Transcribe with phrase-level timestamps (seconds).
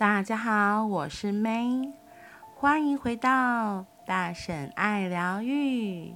[0.00, 1.92] 大家好，我是 May，
[2.54, 6.14] 欢迎回到大婶爱疗愈。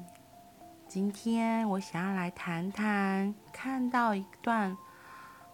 [0.88, 4.75] 今天我想要来谈谈，看到一段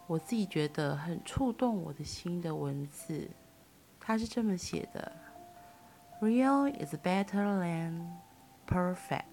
[0.07, 3.29] 我自己觉得很触动我的心的文字，
[3.99, 5.11] 它是这么写的
[6.21, 8.07] ：Real is better than
[8.65, 9.25] perfect.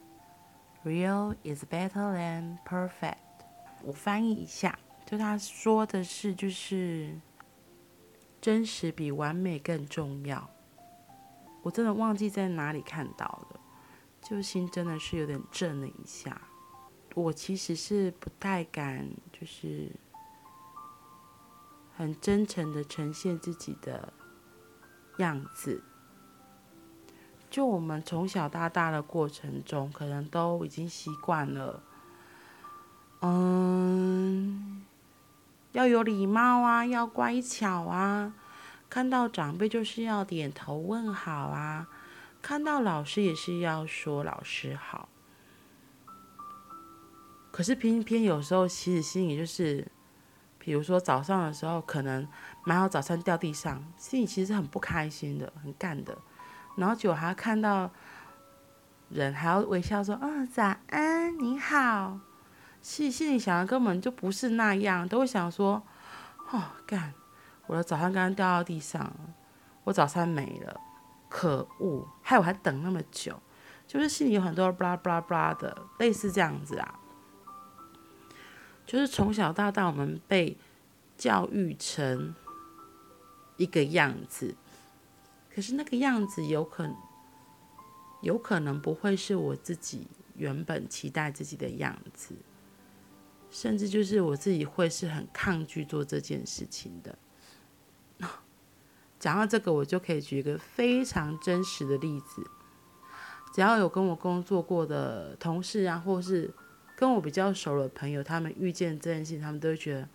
[0.84, 3.18] Real is better than perfect.
[3.84, 7.16] 我翻译一下，就他说的是，就是。
[8.48, 10.50] 真实比完美更重要。
[11.64, 13.60] 我真的忘记在哪里看到了，
[14.22, 16.44] 就心真的是有点震了一下。
[17.14, 19.92] 我其实是不太敢，就是
[21.98, 24.14] 很真诚的呈现自己的
[25.18, 25.84] 样子。
[27.50, 31.84] 就我们从小到大的过程中，可能都已经习惯了，
[33.20, 34.67] 嗯。
[35.74, 38.34] 要有礼貌啊，要乖巧啊，
[38.90, 41.88] 看到长辈就是要点头问好啊，
[42.42, 45.10] 看到老师也是要说老师好。
[47.52, 49.88] 可是偏偏有时候，其实心里就是，
[50.60, 52.28] 比如说早上的时候，可能
[52.64, 56.16] 买好早餐掉地上，心里其实很不开心的，很干的。
[56.76, 57.90] 然后就还要看到
[59.10, 62.20] 人，还要微笑说：“嗯、哦，早安，你好。”
[62.82, 65.84] 心心里想的根本就不是那样，都会想说
[66.52, 67.14] ：“哦，干，
[67.66, 69.14] 我的早餐刚刚掉到地上，
[69.84, 70.80] 我早餐没了，
[71.28, 72.08] 可恶！
[72.22, 73.38] 害我还等那么久，
[73.86, 77.00] 就是心里有很多巴拉巴拉巴拉的，类似这样子啊。
[78.86, 80.58] 就是从小到大，我们被
[81.18, 82.34] 教育成
[83.58, 84.56] 一个样子，
[85.54, 86.90] 可是那个样子有可
[88.22, 92.34] 有可能不会是我自己原本期待自己的样子。”
[93.50, 97.18] 甚至就是我自己会是很抗拒做这件事情的。
[99.20, 102.46] 讲到这个，我就可以举一个非常真实的例子。
[103.54, 106.54] 只要有跟我工作过的同事啊，或是
[106.96, 110.10] 跟我比较熟的朋友，他们遇见这件事情，他们都会觉得：“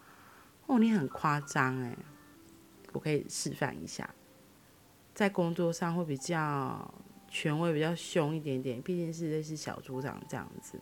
[0.67, 1.97] 哦，你很夸张哎！”
[2.93, 4.15] 我可以示范一下，
[5.15, 6.95] 在工作上会比较
[7.29, 10.81] 权威、比较凶一点点，毕竟是类似小组长这样子，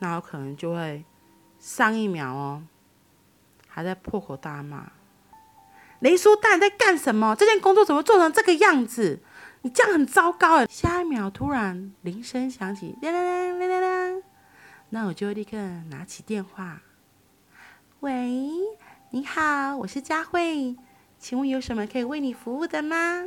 [0.00, 1.04] 那我可能就会。
[1.66, 2.62] 上一秒哦，
[3.66, 4.92] 还在破口大骂，
[5.98, 7.34] 雷叔大，你在干什么？
[7.34, 9.18] 这件工作怎么做成这个样子？
[9.62, 10.66] 你这样很糟糕哎！
[10.66, 14.22] 下一秒突然铃声响起，亮亮亮亮亮亮，
[14.90, 15.56] 那我就立刻
[15.90, 16.82] 拿起电话，
[17.98, 18.38] 喂，
[19.10, 20.76] 你好，我是佳慧，
[21.18, 23.24] 请问有什么可以为你服务的吗？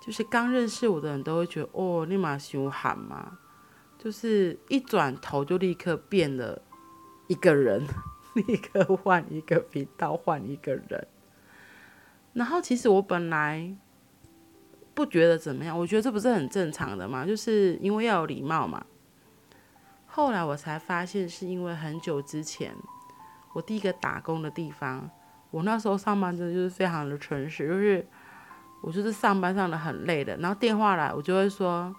[0.00, 3.36] 就是刚认识我的人都会觉得哦，立马凶悍嘛，
[3.98, 6.62] 就是一转头就立刻变了。
[7.30, 7.86] 一个人
[8.34, 11.06] 立刻换一个频道，换一个人。
[12.32, 13.72] 然后其实我本来
[14.94, 18.84] 不觉得怎么样，我觉得这不是很正常的嘛，就是因为要有礼貌嘛。
[20.08, 22.74] 后来我才发现，是因为很久之前
[23.52, 25.08] 我第一个打工的地方，
[25.52, 28.04] 我那时候上班真的就是非常的诚实，就是
[28.82, 31.94] 我就是上班上的很累的，然后电话来我就会说：“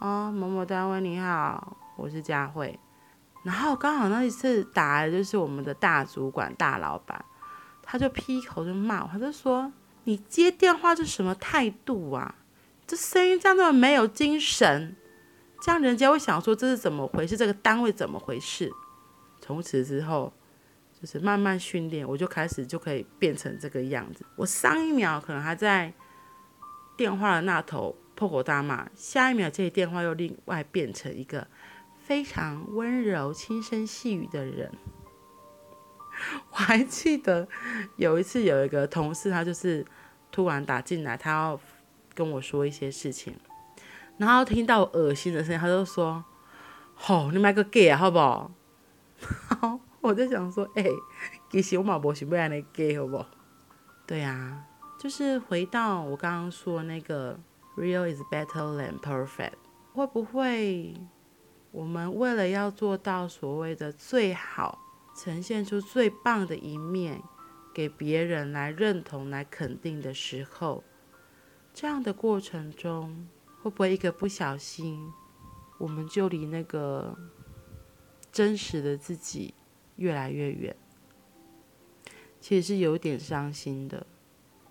[0.00, 2.78] 哦，某某单位你好，我是佳慧。”
[3.46, 7.24] 然后刚好那一次打来就是我们的大主管、大老板，
[7.80, 12.34] 他就劈口就骂我，他就说：“你接电话是什么态度啊？
[12.88, 14.96] 这声音这样这么没有精神，
[15.60, 17.36] 这样人家会想说这是怎么回事？
[17.36, 18.68] 这个单位怎么回事？”
[19.40, 20.32] 从此之后，
[21.00, 24.26] 就是慢慢训练，我就开始就可以变成这个样子。
[24.34, 25.94] 我上一秒可能还在
[26.96, 31.46] 电话的那头破口大骂，下一秒这电话又另外变成一个。
[32.06, 34.70] 非常温柔、轻声细语的人，
[36.52, 37.48] 我还记得
[37.96, 39.84] 有一次有一个同事，他就是
[40.30, 41.60] 突然打进来，他要
[42.14, 43.34] 跟我说一些事情，
[44.18, 46.24] 然后听到恶心的声音，他就说
[46.94, 48.52] ：“吼、你买个 gay 啊，好不好？”
[49.50, 50.90] 然后我就想说：“哎、欸，
[51.50, 53.26] 其实我嘛不想要那 gay，好不好？”
[54.06, 54.64] 对呀、啊，
[54.96, 57.36] 就是回到我刚刚说那个
[57.76, 59.54] “real is better than perfect”，
[59.92, 60.94] 会不会？
[61.76, 64.78] 我们为了要做到所谓的最好，
[65.14, 67.22] 呈现出最棒的一面，
[67.74, 70.82] 给别人来认同、来肯定的时候，
[71.74, 73.28] 这样的过程中，
[73.60, 75.06] 会不会一个不小心，
[75.76, 77.14] 我们就离那个
[78.32, 79.52] 真实的自己
[79.96, 80.74] 越来越远？
[82.40, 84.06] 其实是有点伤心的，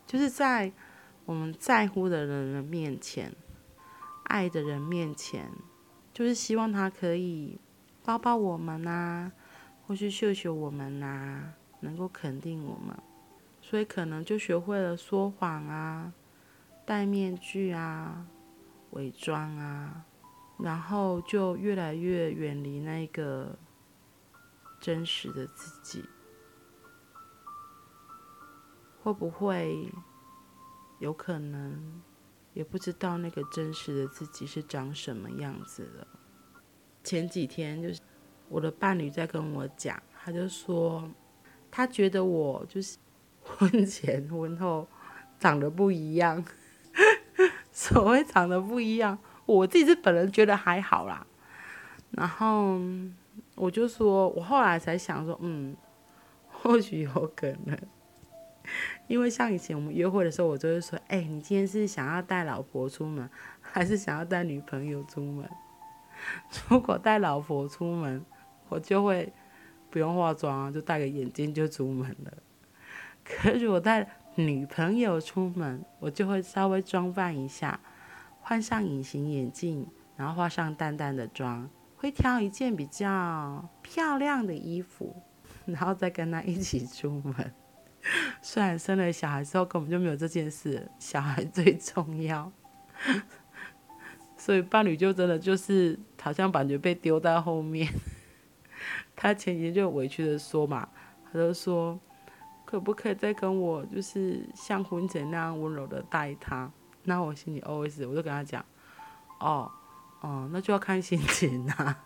[0.07, 0.73] 就是在
[1.25, 3.31] 我们在乎的人的面前，
[4.23, 5.51] 爱的人面前。
[6.15, 7.59] 就是希望他可以
[8.05, 9.31] 抱抱我们呐、啊，
[9.85, 12.97] 或是秀秀我们呐、啊，能够肯定我们。
[13.61, 16.13] 所以可能就学会了说谎啊、
[16.85, 18.25] 戴面具啊、
[18.91, 20.05] 伪装啊，
[20.57, 23.59] 然后就越来越远离那个
[24.79, 26.05] 真实的自己。
[29.03, 29.91] 会不会
[30.99, 32.01] 有可能
[32.55, 36.07] 也不知道那个真实的自己是长什么样子了？
[37.03, 37.99] 前几天就是
[38.49, 41.07] 我的伴侣在跟我讲，他就说
[41.69, 42.97] 他觉得我就是
[43.43, 44.87] 婚前婚后
[45.37, 46.43] 长得不一样。
[47.71, 51.27] 所谓长得不一样，我自己是本人觉得还好啦。
[52.11, 52.79] 然后
[53.55, 55.75] 我就说，我后来才想说，嗯，
[56.49, 57.77] 或许有可能。
[59.07, 63.29] 因为像以前我们约会的时候，我就会说：“哎、你今天是想要带老婆出门，
[63.61, 65.49] 还是想要带女朋友出门？
[66.69, 68.25] 如果带老婆出门，
[68.69, 69.31] 我就会
[69.89, 72.33] 不用化妆啊，就戴个眼镜就出门了。
[73.23, 77.79] 可如果带女朋友出门，我就会稍微装扮一下，
[78.41, 85.21] 换上隐形眼镜，然后化上淡淡的妆，会挑一件比较漂亮的衣服，
[85.65, 87.53] 然后再跟她一起出门。”
[88.41, 92.51] 虽然生了小孩之后根本就没有这件事，小孩最重要，
[94.37, 97.91] 所以伴侣就真的就是好像感觉被丢在后面。
[99.15, 100.87] 他前几天就委屈的说嘛，
[101.25, 101.99] 他就说
[102.65, 106.71] 可不可以再跟我就是像婚前那样温柔的待他？
[107.03, 108.63] 那我心里 OS，我就跟他讲，
[109.39, 109.71] 哦，
[110.21, 112.05] 哦，那就要看心情啊，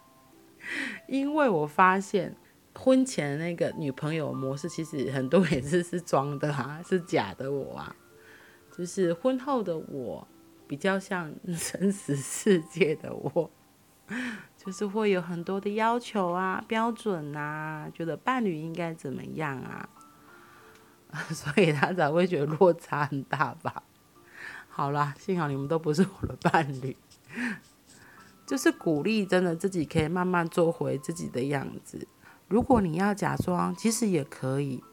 [1.08, 2.36] 因为我发现。
[2.76, 7.96] 婚前那个女朋友模式，其实很多也是是装的啊， 是假的我啊。
[8.76, 10.26] 就是婚后的我，
[10.66, 13.52] 比较像 真实世界的我，
[14.56, 19.90] 就是会有很多的要求啊、标准啊，觉得伴侣应该怎么样啊，
[21.32, 23.84] 所以他才会觉得落差很大吧。
[24.70, 26.96] 好啦，幸好你们都不是我的伴侣，
[28.48, 32.08] 就是鼓励，真的自己可以慢慢做回自己的样子。
[32.50, 34.84] 如果你要假装，其实也可以，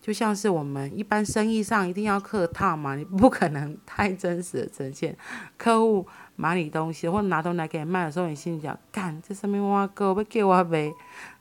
[0.00, 5.16] 就像是我们一般生意上一定要客套嘛，你不可能太真实的呈现。
[5.56, 10.92] 客户买你东西或者拿东西来给你卖的时候，你心里讲，干这上面挖哥不给我呗，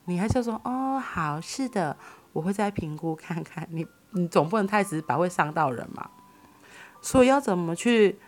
[0.05, 1.97] 你还是说哦，好，是的，
[2.33, 3.67] 我会再评估看看。
[3.71, 6.09] 你你总不能太直白，会伤到人嘛。
[7.01, 8.19] 所以要怎么去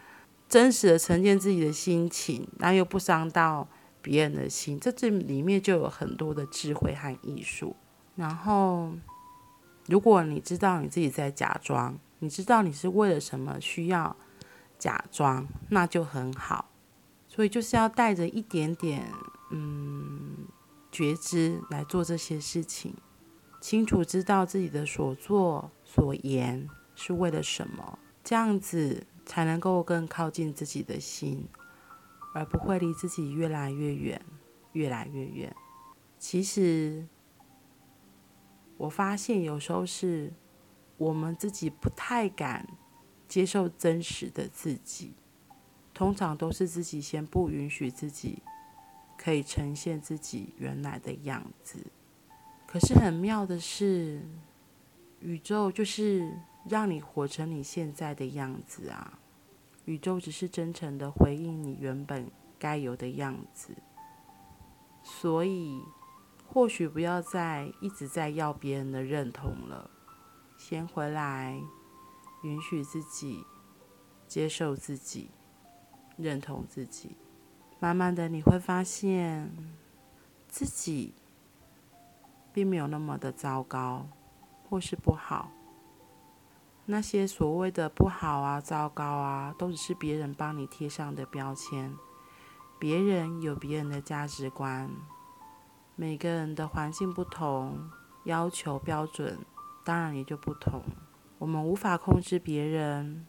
[0.47, 3.67] 真实的呈现自己的心情，但又不伤到
[4.03, 7.75] 别人的心，这这里面就有很多的智慧和艺术。
[8.15, 8.91] 然后，
[9.87, 14.15] 如果你知道你自己在假装，你知道你是为了什么需要
[14.77, 16.69] 假装，那就很好。
[17.27, 19.11] 所以就是要带着一点点
[19.49, 20.45] 嗯
[20.91, 22.93] 觉知来做这些事情，
[23.59, 31.47] 清楚知道自己的所作所言是为了什么，这样子才能够更靠近自己的心。
[32.33, 34.21] 而不会离自己越来越远，
[34.73, 35.55] 越来越远。
[36.17, 37.07] 其实，
[38.77, 40.33] 我发现有时候是
[40.97, 42.67] 我们自己不太敢
[43.27, 45.13] 接受真实的自己，
[45.93, 48.41] 通常都是自己先不允许自己
[49.17, 51.85] 可以呈现自己原来的样子。
[52.65, 54.21] 可是很妙的是，
[55.19, 56.31] 宇宙就是
[56.67, 59.19] 让你活成你现在的样子啊。
[59.85, 63.75] 宇宙只是真诚的回应你原本该有的样子，
[65.03, 65.81] 所以
[66.47, 69.89] 或许不要再一直在要别人的认同了，
[70.57, 71.61] 先回来，
[72.43, 73.43] 允许自己，
[74.27, 75.31] 接受自己，
[76.15, 77.17] 认同自己，
[77.79, 79.51] 慢慢的你会发现
[80.47, 81.13] 自己
[82.53, 84.07] 并没有那么的糟糕，
[84.69, 85.51] 或是不好。
[86.85, 91.95] 那些所谓的不好啊、糟糕啊，都只是别人帮你贴上的标签。
[92.77, 94.91] 别人有别人的价值观，
[95.95, 97.89] 每个人的环境不同，
[98.25, 99.39] 要求标准
[99.85, 100.81] 当然也就不同。
[101.37, 103.25] 我们无法控制别人，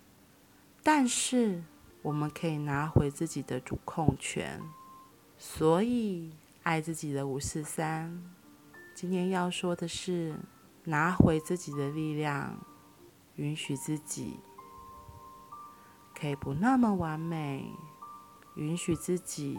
[0.82, 1.62] 但是
[2.02, 4.60] 我们可以拿回自己的主控权。
[5.38, 6.32] 所以，
[6.64, 8.20] 爱自己的五四三，
[8.94, 10.34] 今天要说的是
[10.82, 12.58] 拿回自己的力量。
[13.36, 14.40] 允许自己
[16.14, 17.72] 可以不那么完美，
[18.54, 19.58] 允许自己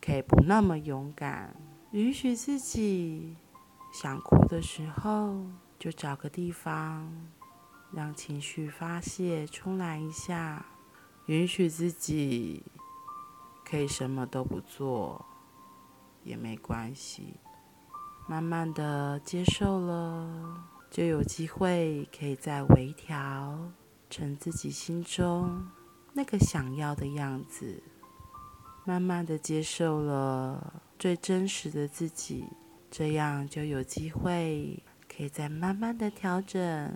[0.00, 1.54] 可以不那么勇敢，
[1.92, 3.36] 允许自己
[3.92, 5.46] 想哭的时候
[5.78, 7.28] 就找个地方
[7.92, 10.66] 让情绪发泄出来一下，
[11.26, 12.64] 允许自己
[13.64, 15.24] 可以什么都不做
[16.24, 17.36] 也没关系，
[18.26, 20.71] 慢慢的接受了。
[20.92, 23.58] 就有机会可以再微调
[24.10, 25.66] 成自己心中
[26.12, 27.82] 那个想要的样子，
[28.84, 32.44] 慢慢的接受了最真实的自己，
[32.90, 36.94] 这样就有机会可以再慢慢的调整，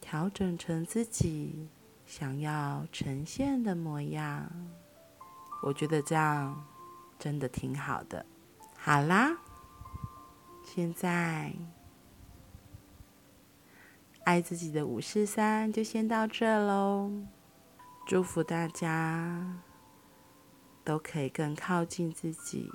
[0.00, 1.68] 调整成自己
[2.06, 4.48] 想要呈现的模样。
[5.64, 6.64] 我觉得这样
[7.18, 8.24] 真的挺好的。
[8.78, 9.36] 好啦，
[10.64, 11.52] 现在
[14.24, 17.10] 爱自己的五四三就先到这喽。
[18.06, 19.60] 祝福大家
[20.84, 22.70] 都可以更靠近自己，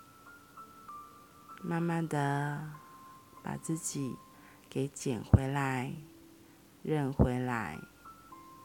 [1.62, 2.72] 慢慢的
[3.44, 4.16] 把自己
[4.70, 5.94] 给捡回来、
[6.84, 7.80] 认回来。